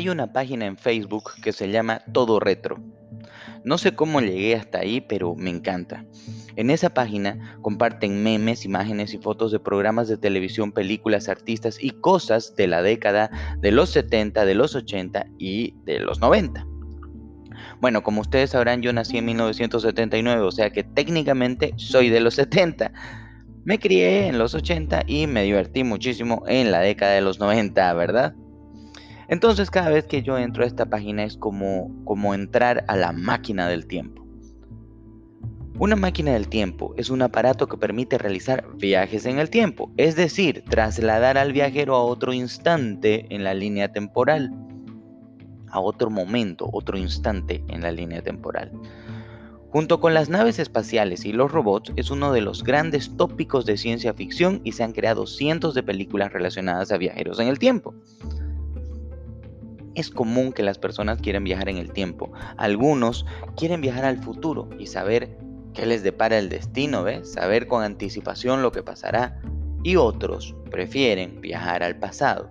[0.00, 2.78] hay una página en Facebook que se llama Todo Retro.
[3.64, 6.06] No sé cómo llegué hasta ahí, pero me encanta.
[6.56, 11.90] En esa página comparten memes, imágenes y fotos de programas de televisión, películas, artistas y
[11.90, 16.66] cosas de la década de los 70, de los 80 y de los 90.
[17.82, 22.36] Bueno, como ustedes sabrán, yo nací en 1979, o sea que técnicamente soy de los
[22.36, 22.90] 70.
[23.64, 27.92] Me crié en los 80 y me divertí muchísimo en la década de los 90,
[27.92, 28.34] ¿verdad?
[29.30, 33.12] Entonces cada vez que yo entro a esta página es como, como entrar a la
[33.12, 34.26] máquina del tiempo.
[35.78, 40.16] Una máquina del tiempo es un aparato que permite realizar viajes en el tiempo, es
[40.16, 44.50] decir, trasladar al viajero a otro instante en la línea temporal,
[45.68, 48.72] a otro momento, otro instante en la línea temporal.
[49.70, 53.76] Junto con las naves espaciales y los robots es uno de los grandes tópicos de
[53.76, 57.94] ciencia ficción y se han creado cientos de películas relacionadas a viajeros en el tiempo.
[60.00, 62.32] Es común que las personas quieran viajar en el tiempo.
[62.56, 65.36] Algunos quieren viajar al futuro y saber
[65.74, 67.32] qué les depara el destino, ¿ves?
[67.32, 69.42] Saber con anticipación lo que pasará.
[69.84, 72.50] Y otros prefieren viajar al pasado.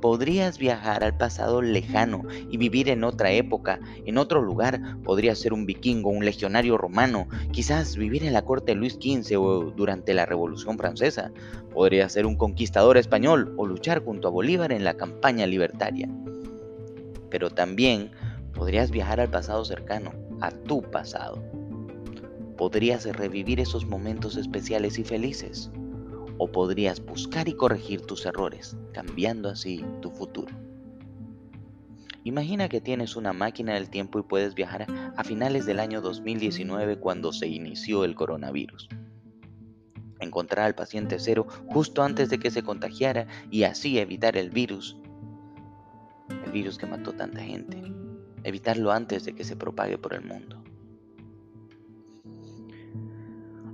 [0.00, 4.80] Podrías viajar al pasado lejano y vivir en otra época, en otro lugar.
[5.04, 9.38] Podrías ser un vikingo, un legionario romano, quizás vivir en la corte de Luis XV
[9.40, 11.30] o durante la Revolución Francesa.
[11.72, 16.08] Podrías ser un conquistador español o luchar junto a Bolívar en la campaña libertaria
[17.30, 18.10] pero también
[18.54, 21.42] podrías viajar al pasado cercano, a tu pasado.
[22.56, 25.70] Podrías revivir esos momentos especiales y felices,
[26.38, 30.54] o podrías buscar y corregir tus errores, cambiando así tu futuro.
[32.24, 36.98] Imagina que tienes una máquina del tiempo y puedes viajar a finales del año 2019
[36.98, 38.88] cuando se inició el coronavirus.
[40.18, 44.96] Encontrar al paciente cero justo antes de que se contagiara y así evitar el virus
[46.56, 47.76] virus que mató tanta gente,
[48.42, 50.64] evitarlo antes de que se propague por el mundo.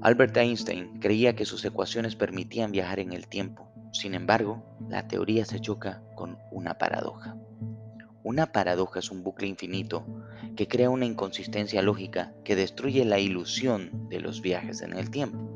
[0.00, 3.68] Albert Einstein creía que sus ecuaciones permitían viajar en el tiempo.
[3.92, 7.36] Sin embargo, la teoría se choca con una paradoja.
[8.24, 10.04] Una paradoja es un bucle infinito
[10.56, 15.51] que crea una inconsistencia lógica que destruye la ilusión de los viajes en el tiempo.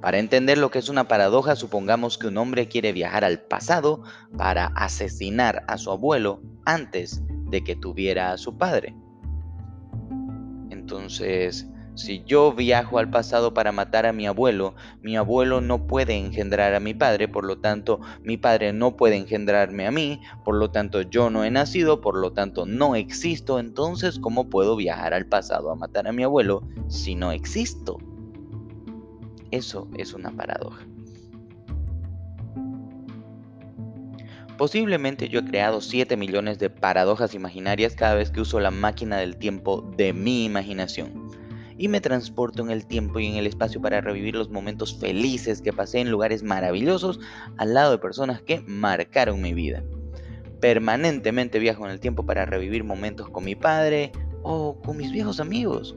[0.00, 4.02] Para entender lo que es una paradoja, supongamos que un hombre quiere viajar al pasado
[4.36, 8.94] para asesinar a su abuelo antes de que tuviera a su padre.
[10.70, 11.66] Entonces,
[11.98, 16.72] si yo viajo al pasado para matar a mi abuelo, mi abuelo no puede engendrar
[16.74, 20.70] a mi padre, por lo tanto mi padre no puede engendrarme a mí, por lo
[20.70, 25.26] tanto yo no he nacido, por lo tanto no existo, entonces ¿cómo puedo viajar al
[25.26, 27.98] pasado a matar a mi abuelo si no existo?
[29.50, 30.86] Eso es una paradoja.
[34.58, 39.16] Posiblemente yo he creado 7 millones de paradojas imaginarias cada vez que uso la máquina
[39.16, 41.28] del tiempo de mi imaginación.
[41.78, 45.62] Y me transporto en el tiempo y en el espacio para revivir los momentos felices
[45.62, 47.20] que pasé en lugares maravillosos
[47.56, 49.84] al lado de personas que marcaron mi vida.
[50.60, 54.10] Permanentemente viajo en el tiempo para revivir momentos con mi padre
[54.42, 55.96] o con mis viejos amigos.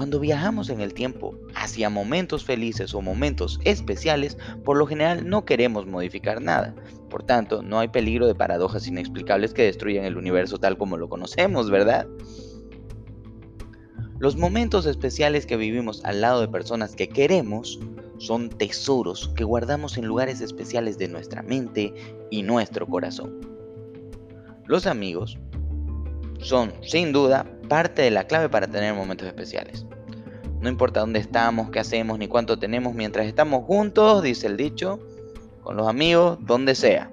[0.00, 5.44] Cuando viajamos en el tiempo hacia momentos felices o momentos especiales, por lo general no
[5.44, 6.74] queremos modificar nada.
[7.10, 11.10] Por tanto, no hay peligro de paradojas inexplicables que destruyan el universo tal como lo
[11.10, 12.06] conocemos, ¿verdad?
[14.18, 17.78] Los momentos especiales que vivimos al lado de personas que queremos
[18.16, 21.92] son tesoros que guardamos en lugares especiales de nuestra mente
[22.30, 23.38] y nuestro corazón.
[24.66, 25.36] Los amigos
[26.42, 29.86] son, sin duda, parte de la clave para tener momentos especiales.
[30.60, 35.00] No importa dónde estamos, qué hacemos, ni cuánto tenemos, mientras estamos juntos, dice el dicho,
[35.62, 37.10] con los amigos, donde sea.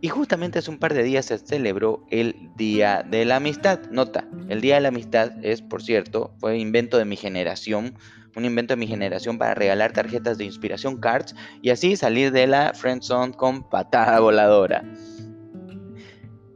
[0.00, 3.80] Y justamente hace un par de días se celebró el Día de la Amistad.
[3.90, 7.94] Nota, el Día de la Amistad es, por cierto, fue invento de mi generación,
[8.36, 12.46] un invento de mi generación para regalar tarjetas de inspiración cards y así salir de
[12.46, 14.84] la friendzone con patada voladora.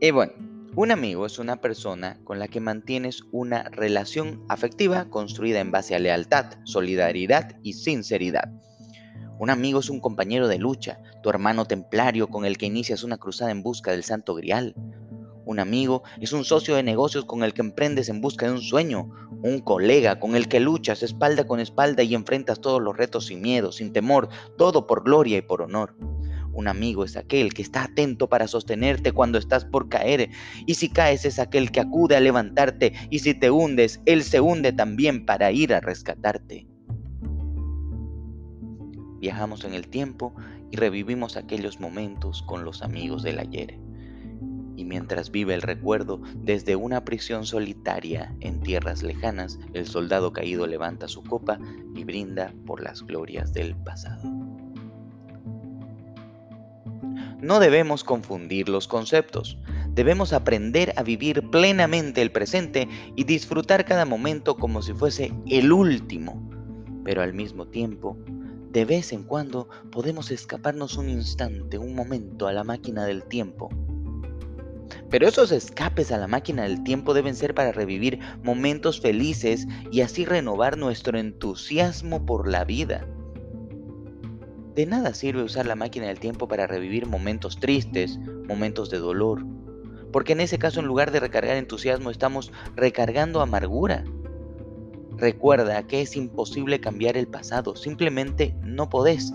[0.00, 0.32] Y bueno,
[0.74, 5.94] un amigo es una persona con la que mantienes una relación afectiva construida en base
[5.94, 8.50] a lealtad, solidaridad y sinceridad.
[9.38, 13.18] Un amigo es un compañero de lucha, tu hermano templario con el que inicias una
[13.18, 14.74] cruzada en busca del santo grial.
[15.44, 18.62] Un amigo es un socio de negocios con el que emprendes en busca de un
[18.62, 19.10] sueño,
[19.42, 23.42] un colega con el que luchas espalda con espalda y enfrentas todos los retos sin
[23.42, 25.94] miedo, sin temor, todo por gloria y por honor.
[26.52, 30.30] Un amigo es aquel que está atento para sostenerte cuando estás por caer.
[30.66, 32.92] Y si caes es aquel que acude a levantarte.
[33.10, 36.66] Y si te hundes, Él se hunde también para ir a rescatarte.
[39.20, 40.34] Viajamos en el tiempo
[40.72, 43.78] y revivimos aquellos momentos con los amigos del ayer.
[44.74, 50.66] Y mientras vive el recuerdo, desde una prisión solitaria en tierras lejanas, el soldado caído
[50.66, 51.60] levanta su copa
[51.94, 54.41] y brinda por las glorias del pasado.
[57.42, 59.58] No debemos confundir los conceptos.
[59.88, 65.72] Debemos aprender a vivir plenamente el presente y disfrutar cada momento como si fuese el
[65.72, 66.40] último.
[67.04, 68.16] Pero al mismo tiempo,
[68.70, 73.70] de vez en cuando podemos escaparnos un instante, un momento a la máquina del tiempo.
[75.10, 80.02] Pero esos escapes a la máquina del tiempo deben ser para revivir momentos felices y
[80.02, 83.04] así renovar nuestro entusiasmo por la vida.
[84.74, 89.44] De nada sirve usar la máquina del tiempo para revivir momentos tristes, momentos de dolor,
[90.10, 94.04] porque en ese caso en lugar de recargar entusiasmo estamos recargando amargura.
[95.18, 99.34] Recuerda que es imposible cambiar el pasado, simplemente no podés.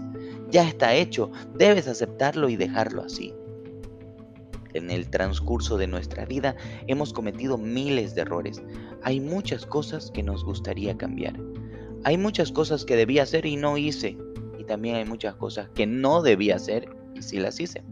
[0.49, 3.31] Ya está hecho, debes aceptarlo y dejarlo así.
[4.73, 6.55] En el transcurso de nuestra vida
[6.87, 8.63] hemos cometido miles de errores.
[9.03, 11.39] Hay muchas cosas que nos gustaría cambiar.
[12.03, 14.17] Hay muchas cosas que debía hacer y no hice
[14.67, 17.83] también hay muchas cosas que no debía hacer y sí las hice.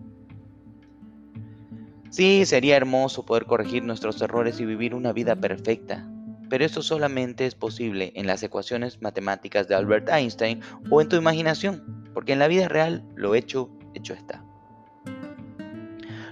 [2.12, 6.08] Sí, sería hermoso poder corregir nuestros errores y vivir una vida perfecta,
[6.50, 11.16] pero eso solamente es posible en las ecuaciones matemáticas de Albert Einstein o en tu
[11.16, 14.46] imaginación, porque en la vida real lo hecho, hecho está.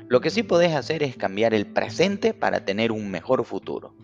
[0.07, 3.95] Lo que sí podés hacer es cambiar el presente para tener un mejor futuro.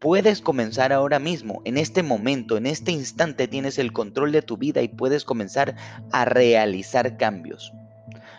[0.00, 4.56] Puedes comenzar ahora mismo, en este momento, en este instante tienes el control de tu
[4.56, 5.74] vida y puedes comenzar
[6.12, 7.72] a realizar cambios.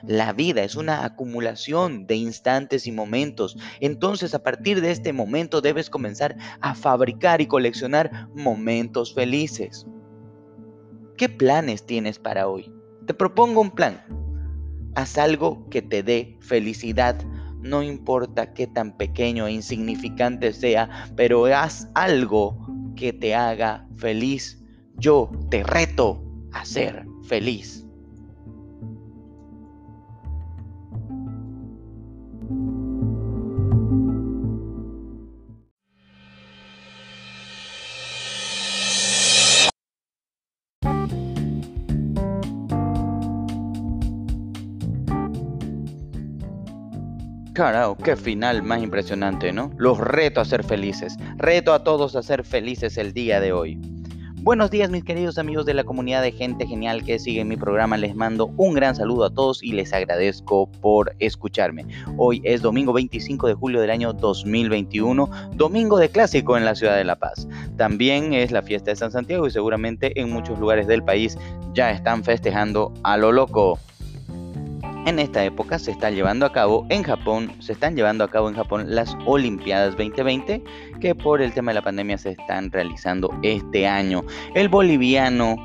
[0.03, 3.57] La vida es una acumulación de instantes y momentos.
[3.79, 9.87] Entonces a partir de este momento debes comenzar a fabricar y coleccionar momentos felices.
[11.17, 12.71] ¿Qué planes tienes para hoy?
[13.07, 14.03] Te propongo un plan.
[14.95, 17.17] Haz algo que te dé felicidad
[17.61, 22.57] no importa qué tan pequeño e insignificante sea, pero haz algo
[22.95, 24.63] que te haga feliz.
[24.97, 27.86] Yo te reto a ser feliz.
[47.57, 49.71] Carajo, qué final más impresionante, ¿no?
[49.77, 51.17] Los reto a ser felices.
[51.37, 53.79] Reto a todos a ser felices el día de hoy.
[54.43, 57.97] Buenos días mis queridos amigos de la comunidad de gente genial que sigue mi programa.
[57.97, 61.87] Les mando un gran saludo a todos y les agradezco por escucharme.
[62.15, 66.95] Hoy es domingo 25 de julio del año 2021, domingo de clásico en la ciudad
[66.95, 67.47] de La Paz.
[67.75, 71.39] También es la fiesta de San Santiago y seguramente en muchos lugares del país
[71.73, 73.79] ya están festejando a lo loco
[75.07, 78.49] en esta época se está llevando a cabo en Japón, se están llevando a cabo
[78.49, 80.61] en Japón las Olimpiadas 2020
[80.99, 84.25] que por el tema de la pandemia se están realizando este año.
[84.53, 85.55] El boliviano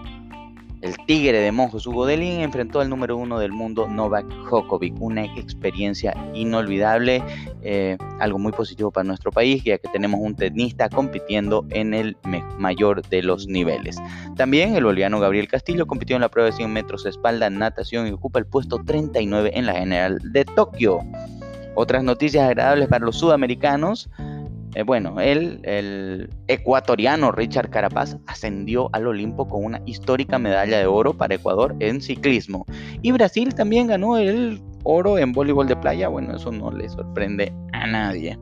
[0.83, 5.25] el tigre de Monjos Hugo Delin enfrentó al número uno del mundo Novak Djokovic, una
[5.37, 7.23] experiencia inolvidable,
[7.63, 12.17] eh, algo muy positivo para nuestro país, ya que tenemos un tenista compitiendo en el
[12.59, 13.97] mayor de los niveles.
[14.37, 18.09] También el boliviano Gabriel Castillo compitió en la prueba de 100 metros de espalda, natación
[18.09, 21.01] y ocupa el puesto 39 en la general de Tokio.
[21.75, 24.11] Otras noticias agradables para los sudamericanos.
[24.75, 30.87] Eh, bueno, él, el ecuatoriano Richard Carapaz ascendió al Olimpo con una histórica medalla de
[30.87, 32.65] oro para Ecuador en ciclismo.
[33.03, 36.09] Y Brasil también ganó el oro en voleibol de playa.
[36.09, 38.39] Bueno, eso no le sorprende a nadie.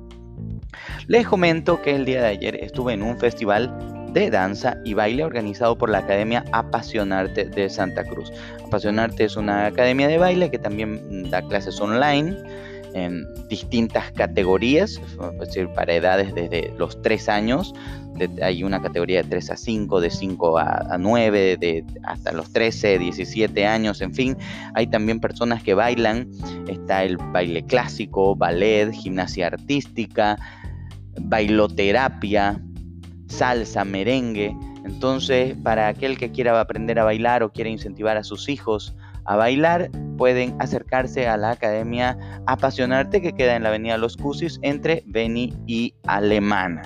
[1.08, 3.74] Les comento que el día de ayer estuve en un festival
[4.12, 8.32] de danza y baile organizado por la Academia Apasionarte de Santa Cruz.
[8.64, 12.36] Apasionarte es una academia de baile que también da clases online
[12.94, 15.00] en distintas categorías,
[15.32, 17.74] es decir, para edades desde los 3 años,
[18.42, 22.98] hay una categoría de 3 a 5, de 5 a, 9, de, hasta los 13,
[22.98, 24.36] 17 años, en fin,
[24.74, 26.28] hay también personas que bailan,
[26.68, 30.36] está el baile clásico, ballet, gimnasia artística,
[31.18, 32.60] bailoterapia,
[33.28, 34.54] salsa, merengue,
[34.84, 39.36] entonces, para aquel que quiera aprender a bailar o quiera incentivar a sus hijos a
[39.36, 45.02] bailar, pueden acercarse a la Academia Apasionarte que queda en la Avenida Los Cusis entre
[45.06, 46.82] Beni y Alemana.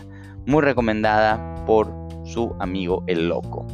[0.46, 1.92] Muy recomendada por
[2.24, 3.66] su amigo El Loco.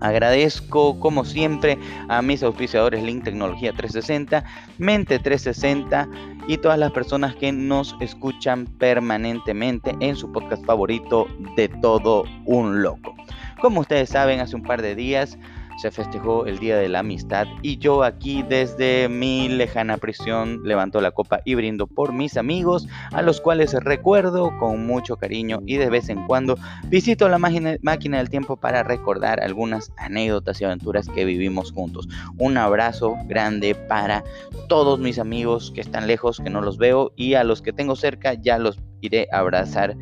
[0.00, 1.76] Agradezco como siempre
[2.08, 4.44] a mis auspiciadores Link Tecnología 360,
[4.78, 6.08] Mente 360
[6.46, 11.26] y todas las personas que nos escuchan permanentemente en su podcast favorito
[11.56, 13.14] de todo un loco.
[13.60, 15.36] Como ustedes saben, hace un par de días
[15.78, 21.00] se festejó el Día de la Amistad y yo aquí desde mi lejana prisión levanto
[21.00, 25.76] la copa y brindo por mis amigos, a los cuales recuerdo con mucho cariño y
[25.76, 26.56] de vez en cuando
[26.88, 32.08] visito la máquina del tiempo para recordar algunas anécdotas y aventuras que vivimos juntos.
[32.38, 34.24] Un abrazo grande para
[34.68, 37.94] todos mis amigos que están lejos, que no los veo y a los que tengo
[37.94, 39.96] cerca ya los iré a abrazar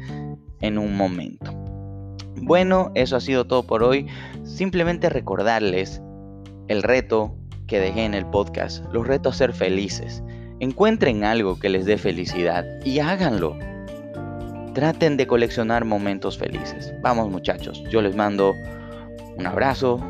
[0.60, 1.52] en un momento.
[2.42, 4.06] Bueno, eso ha sido todo por hoy.
[4.46, 6.00] Simplemente recordarles
[6.68, 7.36] el reto
[7.66, 10.22] que dejé en el podcast, los retos a ser felices.
[10.60, 13.58] Encuentren algo que les dé felicidad y háganlo.
[14.72, 16.94] Traten de coleccionar momentos felices.
[17.02, 18.54] Vamos muchachos, yo les mando
[19.36, 20.00] un abrazo,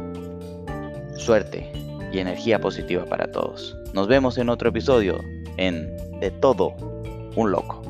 [1.16, 1.72] suerte
[2.12, 3.76] y energía positiva para todos.
[3.94, 5.18] Nos vemos en otro episodio
[5.56, 6.76] en De todo
[7.36, 7.82] un loco.